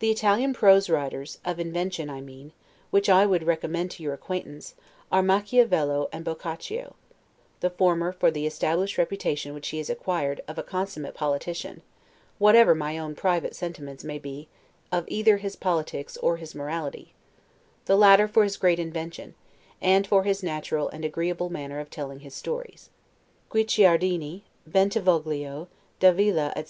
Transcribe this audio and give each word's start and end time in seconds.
The 0.00 0.10
Italian 0.10 0.52
prose 0.52 0.90
writers 0.90 1.38
(of 1.46 1.58
invention 1.58 2.10
I 2.10 2.20
mean) 2.20 2.52
which 2.90 3.08
I 3.08 3.24
would 3.24 3.44
recommend 3.44 3.90
to 3.92 4.02
your 4.02 4.12
acquaintance, 4.12 4.74
are 5.10 5.22
Machiavello 5.22 6.10
and 6.12 6.26
Boccacio; 6.26 6.92
the 7.60 7.70
former, 7.70 8.12
for 8.12 8.30
the 8.30 8.46
established 8.46 8.98
reputation 8.98 9.54
which 9.54 9.68
he 9.68 9.78
has 9.78 9.88
acquired, 9.88 10.42
of 10.46 10.58
a 10.58 10.62
consummate 10.62 11.14
politician 11.14 11.80
(whatever 12.36 12.74
my 12.74 12.98
own 12.98 13.14
private 13.14 13.56
sentiments 13.56 14.04
may 14.04 14.18
be 14.18 14.46
of 14.92 15.06
either 15.08 15.38
his 15.38 15.56
politics 15.56 16.18
or 16.18 16.36
his 16.36 16.54
morality): 16.54 17.14
the 17.86 17.96
latter, 17.96 18.28
for 18.28 18.44
his 18.44 18.58
great 18.58 18.78
invention, 18.78 19.34
and 19.80 20.06
for 20.06 20.24
his 20.24 20.42
natural 20.42 20.90
and 20.90 21.02
agreeable 21.02 21.48
manner 21.48 21.80
of 21.80 21.88
telling 21.88 22.20
his 22.20 22.34
stories. 22.34 22.90
Guicciardini, 23.48 24.42
Bentivoglio, 24.66 25.68
Davila, 25.98 26.48
etc. 26.54 26.62